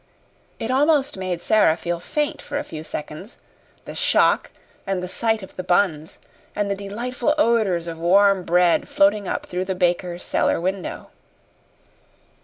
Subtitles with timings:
[0.57, 3.37] It almost made Sara feel faint for a few seconds
[3.85, 4.49] the shock,
[4.87, 6.17] and the sight of the buns,
[6.55, 11.11] and the delightful odors of warm bread floating up through the baker's cellar window.